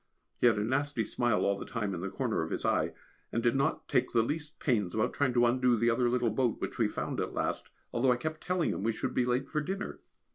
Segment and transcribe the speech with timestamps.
[0.39, 2.93] He had a nasty smile all the time in the corner of his eye,
[3.31, 6.59] and did not take the least pains about trying to undo the other little boat
[6.59, 9.61] which we found at last, although I kept telling him we should be late for
[9.61, 9.99] dinner.